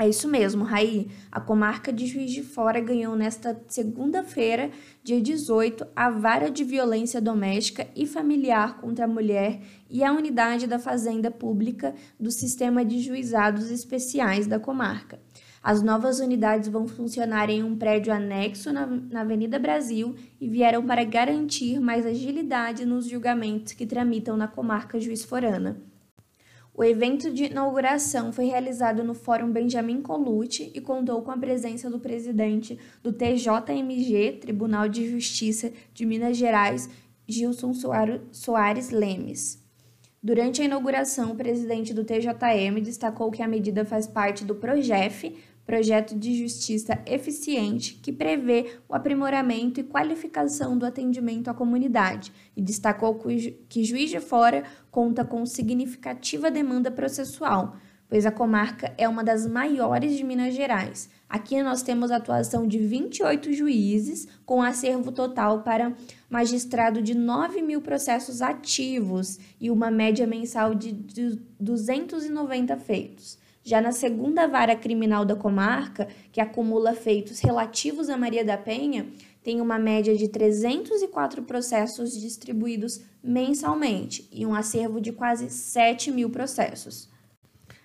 [0.00, 1.08] É isso mesmo, Raí.
[1.30, 4.70] A comarca de Juiz de Fora ganhou nesta segunda-feira,
[5.04, 9.60] dia 18, a vara de violência doméstica e familiar contra a mulher
[9.90, 15.20] e a unidade da Fazenda Pública do Sistema de Juizados Especiais da comarca.
[15.62, 20.82] As novas unidades vão funcionar em um prédio anexo na, na Avenida Brasil e vieram
[20.86, 25.90] para garantir mais agilidade nos julgamentos que tramitam na comarca Juiz Forana.
[26.80, 31.90] O evento de inauguração foi realizado no Fórum Benjamin Colucci e contou com a presença
[31.90, 36.88] do presidente do TJMG, Tribunal de Justiça de Minas Gerais,
[37.28, 37.74] Gilson
[38.32, 39.62] Soares Lemes.
[40.22, 45.36] Durante a inauguração, o presidente do TJM destacou que a medida faz parte do PROJEF,
[45.70, 52.60] projeto de justiça eficiente que prevê o aprimoramento e qualificação do atendimento à comunidade e
[52.60, 57.76] destacou que Juiz de Fora conta com significativa demanda processual,
[58.08, 61.08] pois a comarca é uma das maiores de Minas Gerais.
[61.28, 65.94] Aqui nós temos a atuação de 28 juízes, com acervo total para
[66.28, 70.90] magistrado de 9 mil processos ativos e uma média mensal de
[71.60, 73.38] 290 feitos.
[73.62, 79.06] Já na segunda vara criminal da comarca, que acumula feitos relativos a Maria da Penha,
[79.42, 86.30] tem uma média de 304 processos distribuídos mensalmente e um acervo de quase 7 mil
[86.30, 87.08] processos.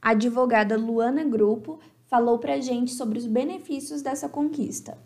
[0.00, 4.96] A advogada Luana Grupo falou para a gente sobre os benefícios dessa conquista.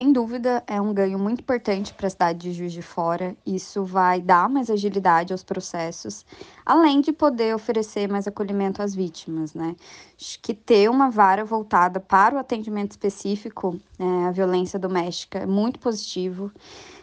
[0.00, 3.36] Sem dúvida, é um ganho muito importante para a cidade de Juiz de Fora.
[3.44, 6.24] Isso vai dar mais agilidade aos processos,
[6.64, 9.74] além de poder oferecer mais acolhimento às vítimas, né?
[10.16, 15.80] Acho que ter uma vara voltada para o atendimento específico à violência doméstica é muito
[15.80, 16.52] positivo.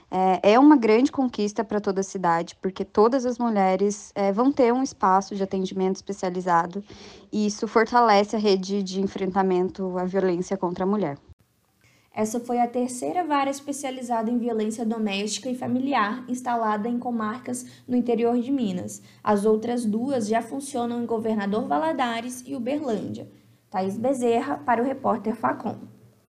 [0.10, 4.54] É, é uma grande conquista para toda a cidade, porque todas as mulheres é, vão
[4.54, 6.82] ter um espaço de atendimento especializado
[7.30, 11.18] e isso fortalece a rede de enfrentamento à violência contra a mulher.
[12.16, 17.98] Essa foi a terceira vara especializada em violência doméstica e familiar instalada em comarcas no
[17.98, 19.02] interior de Minas.
[19.22, 23.30] As outras duas já funcionam em Governador Valadares e Uberlândia.
[23.70, 25.95] Thaís Bezerra, para o repórter Facom.